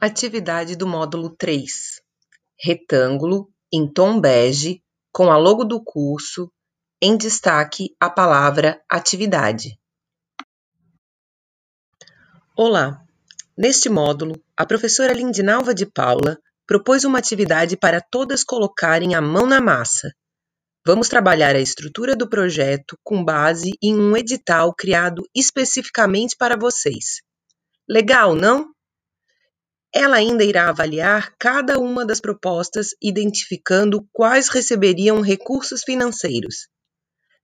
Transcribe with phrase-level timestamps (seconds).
[0.00, 2.02] Atividade do módulo 3.
[2.60, 4.82] Retângulo em tom bege,
[5.12, 6.50] com a logo do curso,
[7.00, 9.78] em destaque a palavra atividade.
[12.56, 13.00] Olá!
[13.56, 19.46] Neste módulo, a professora Lindinalva de Paula propôs uma atividade para todas colocarem a mão
[19.46, 20.12] na massa.
[20.84, 27.22] Vamos trabalhar a estrutura do projeto com base em um edital criado especificamente para vocês.
[27.88, 28.73] Legal, não?
[29.94, 36.66] Ela ainda irá avaliar cada uma das propostas, identificando quais receberiam recursos financeiros.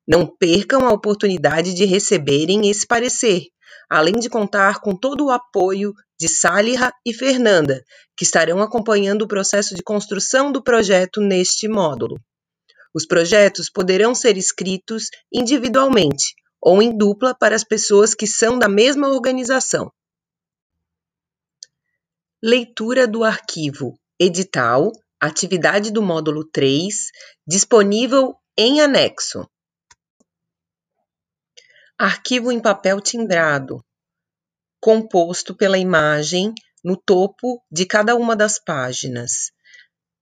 [0.07, 3.45] Não percam a oportunidade de receberem esse parecer,
[3.89, 7.85] além de contar com todo o apoio de Saliha e Fernanda,
[8.17, 12.19] que estarão acompanhando o processo de construção do projeto neste módulo.
[12.93, 18.69] Os projetos poderão ser escritos individualmente ou em dupla para as pessoas que são da
[18.69, 19.91] mesma organização.
[22.43, 27.11] Leitura do arquivo Edital, atividade do módulo 3,
[27.47, 29.47] disponível em anexo.
[31.99, 33.85] Arquivo em papel timbrado,
[34.81, 39.53] composto pela imagem no topo de cada uma das páginas.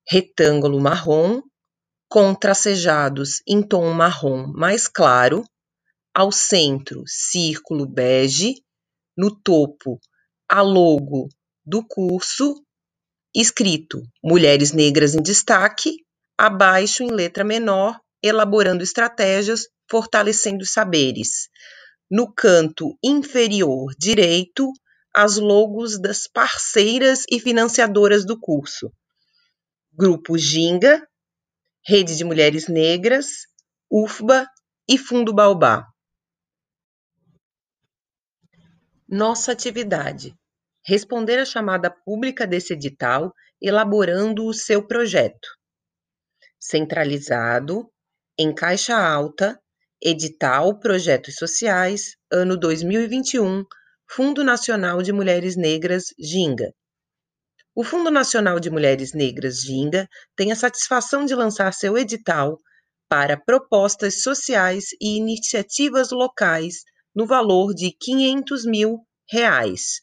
[0.04, 1.40] Retângulo marrom,
[2.08, 5.44] com tracejados em tom marrom mais claro,
[6.12, 8.54] ao centro, círculo bege,
[9.16, 10.00] no topo,
[10.48, 11.28] a logo
[11.68, 12.64] do curso,
[13.34, 15.96] escrito Mulheres Negras em Destaque,
[16.36, 21.50] abaixo em letra menor, elaborando estratégias, fortalecendo saberes.
[22.10, 24.72] No canto inferior direito,
[25.14, 28.90] as logos das parceiras e financiadoras do curso.
[29.92, 31.06] Grupo Ginga,
[31.86, 33.42] Rede de Mulheres Negras,
[33.90, 34.48] UFBA
[34.88, 35.86] e Fundo Baobá.
[39.06, 40.34] Nossa atividade
[40.84, 45.48] responder à chamada pública desse edital, elaborando o seu projeto.
[46.58, 47.90] Centralizado,
[48.38, 49.60] em caixa alta,
[50.02, 53.64] edital Projetos Sociais, ano 2021,
[54.10, 56.72] Fundo Nacional de Mulheres Negras, Ginga.
[57.74, 62.58] O Fundo Nacional de Mulheres Negras, Ginga, tem a satisfação de lançar seu edital
[63.08, 66.84] para propostas sociais e iniciativas locais
[67.14, 68.98] no valor de 500 mil
[69.30, 70.00] reais,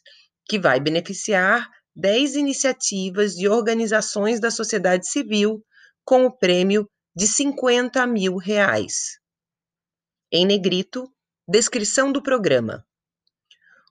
[0.48, 5.64] que vai beneficiar 10 iniciativas de organizações da sociedade civil
[6.04, 9.18] com o prêmio de 50 mil reais.
[10.30, 11.10] Em negrito,
[11.48, 12.84] descrição do programa.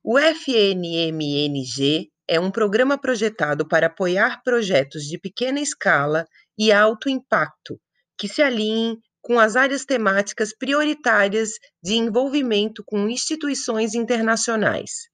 [0.03, 6.25] O FNMNG é um programa projetado para apoiar projetos de pequena escala
[6.57, 7.79] e alto impacto,
[8.17, 11.51] que se alinhem com as áreas temáticas prioritárias
[11.81, 15.09] de envolvimento com instituições internacionais.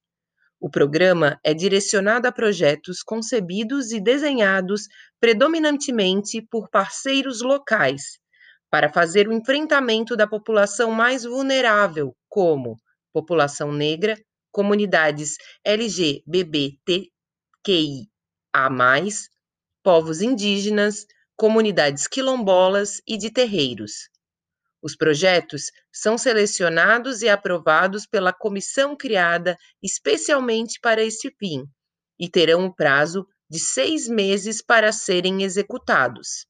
[0.64, 4.86] O programa é direcionado a projetos concebidos e desenhados
[5.18, 8.20] predominantemente por parceiros locais,
[8.70, 12.76] para fazer o enfrentamento da população mais vulnerável, como
[13.12, 14.16] população negra,
[14.52, 17.10] comunidades LGBTQIA,
[19.82, 21.04] povos indígenas,
[21.36, 24.11] comunidades quilombolas e de terreiros.
[24.82, 31.64] Os projetos são selecionados e aprovados pela comissão criada especialmente para este fim
[32.18, 36.46] e terão um prazo de seis meses para serem executados.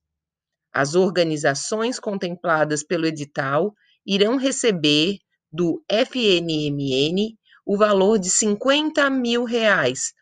[0.73, 3.75] As organizações contempladas pelo edital
[4.07, 5.19] irão receber
[5.53, 10.15] do FNMN o valor de 50 mil reais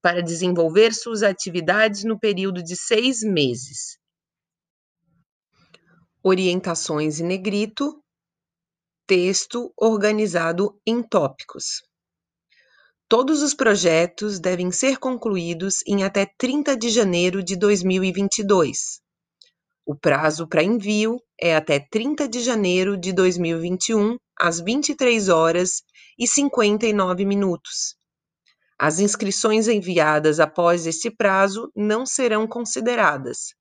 [0.00, 3.97] para desenvolver suas atividades no período de seis meses
[6.28, 8.02] orientações em negrito,
[9.06, 11.82] texto organizado em tópicos.
[13.08, 19.00] Todos os projetos devem ser concluídos em até 30 de janeiro de 2022.
[19.86, 25.82] O prazo para envio é até 30 de janeiro de 2021, às 23 horas
[26.18, 27.96] e 59 minutos.
[28.78, 33.54] As inscrições enviadas após este prazo não serão consideradas,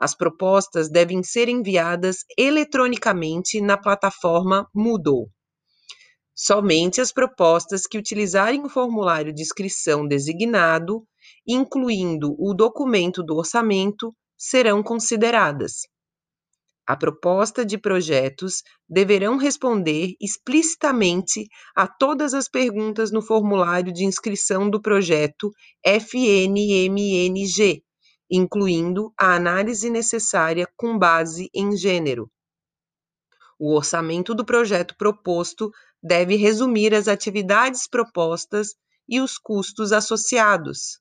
[0.00, 5.28] as propostas devem ser enviadas eletronicamente na plataforma Moodle.
[6.34, 11.04] Somente as propostas que utilizarem o formulário de inscrição designado,
[11.46, 15.82] incluindo o documento do orçamento, serão consideradas.
[16.86, 24.70] A proposta de projetos deverão responder explicitamente a todas as perguntas no formulário de inscrição
[24.70, 25.52] do projeto
[25.84, 27.82] FNMNG,
[28.30, 32.30] incluindo a análise necessária com base em gênero.
[33.58, 35.70] O orçamento do projeto proposto
[36.02, 38.74] deve resumir as atividades propostas
[39.08, 41.00] e os custos associados.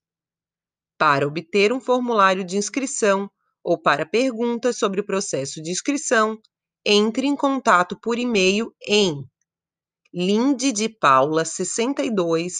[0.98, 3.30] Para obter um formulário de inscrição
[3.64, 6.38] ou para perguntas sobre o processo de inscrição,
[6.86, 9.24] entre em contato por e-mail em
[10.14, 12.52] lindedepaula62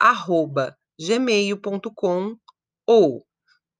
[0.00, 2.36] arroba gmail.com
[2.86, 3.27] ou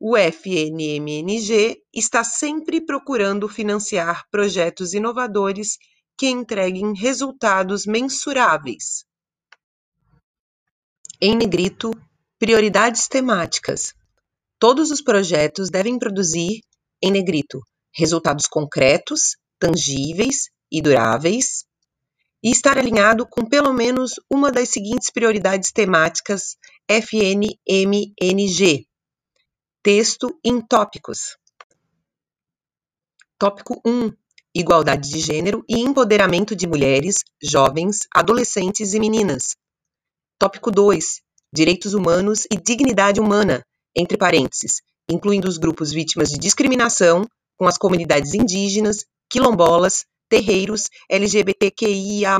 [0.00, 5.78] O FNMNG está sempre procurando financiar projetos inovadores
[6.18, 9.04] que entreguem resultados mensuráveis.
[11.20, 11.92] Em negrito,
[12.38, 13.94] prioridades temáticas.
[14.58, 16.60] Todos os projetos devem produzir,
[17.00, 17.60] em negrito,
[17.94, 21.64] resultados concretos, tangíveis e duráveis,
[22.42, 26.56] e estar alinhado com pelo menos uma das seguintes prioridades temáticas
[26.88, 28.86] FNMNG.
[29.82, 31.36] Texto em tópicos.
[33.38, 34.12] Tópico 1:
[34.58, 39.54] Igualdade de gênero e empoderamento de mulheres, jovens, adolescentes e meninas.
[40.36, 41.20] Tópico 2:
[41.54, 43.64] Direitos humanos e dignidade humana,
[43.94, 47.24] entre parênteses, incluindo os grupos vítimas de discriminação,
[47.56, 52.36] com as comunidades indígenas, quilombolas, terreiros, LGBTQIA+.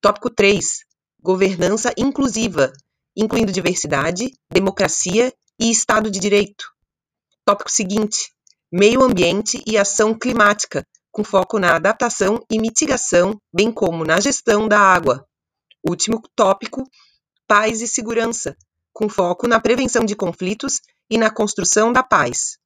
[0.00, 0.84] Tópico 3.
[1.20, 2.72] Governança inclusiva,
[3.16, 6.66] incluindo diversidade, democracia e Estado de Direito.
[7.44, 8.30] Tópico seguinte:
[8.70, 14.68] Meio ambiente e ação climática, com foco na adaptação e mitigação, bem como na gestão
[14.68, 15.26] da água.
[15.82, 16.84] Último tópico:
[17.46, 18.54] Paz e segurança,
[18.92, 22.58] com foco na prevenção de conflitos e na construção da paz.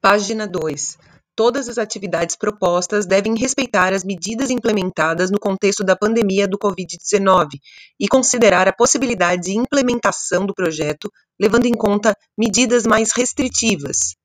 [0.00, 0.98] Página 2.
[1.36, 7.60] Todas as atividades propostas devem respeitar as medidas implementadas no contexto da pandemia do Covid-19
[8.00, 14.16] e considerar a possibilidade de implementação do projeto levando em conta medidas mais restritivas.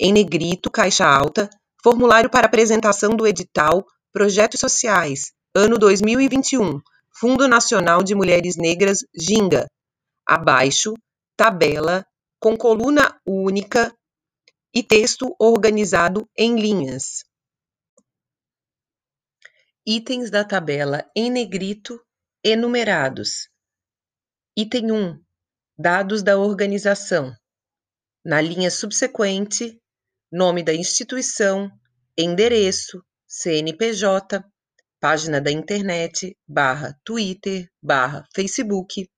[0.00, 1.48] Em negrito, caixa alta,
[1.82, 6.80] formulário para apresentação do edital Projetos Sociais, ano 2021,
[7.20, 9.68] Fundo Nacional de Mulheres Negras, Ginga.
[10.26, 10.94] Abaixo,
[11.36, 12.04] tabela
[12.40, 13.94] com coluna única
[14.74, 17.24] e texto organizado em linhas.
[19.86, 22.00] Itens da tabela em negrito
[22.44, 23.48] enumerados.
[24.56, 25.24] Item 1.
[25.78, 27.34] Dados da organização.
[28.24, 29.80] Na linha subsequente,
[30.30, 31.70] nome da instituição,
[32.16, 34.44] endereço, CNPJ,
[35.00, 39.10] página da internet, barra Twitter, barra Facebook,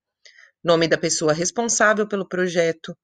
[0.65, 2.97] nome da pessoa responsável pelo projeto,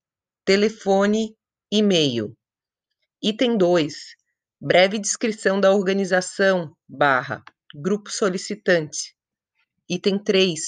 [0.45, 1.37] telefone,
[1.71, 2.35] e-mail.
[3.23, 3.95] Item 2.
[4.61, 7.45] Breve descrição da organização, barra,
[7.75, 9.15] grupo solicitante.
[9.89, 10.61] Item 3.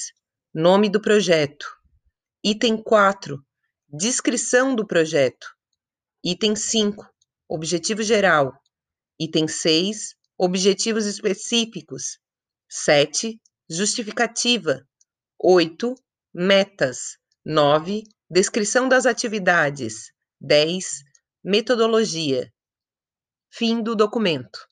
[0.53, 1.65] Nome do projeto.
[2.43, 3.43] Item 4.
[3.89, 5.47] Descrição do projeto.
[6.23, 7.03] Item 5.
[7.49, 8.53] Objetivo geral.
[9.19, 12.19] Item 6 objetivos específicos.
[12.69, 13.39] 7.
[13.69, 14.87] Justificativa.
[15.39, 15.95] 8.
[16.33, 17.17] Metas.
[17.45, 18.03] 9.
[18.29, 20.11] Descrição das atividades.
[20.41, 21.03] 10.
[21.43, 22.51] Metodologia.
[23.51, 24.70] Fim do documento.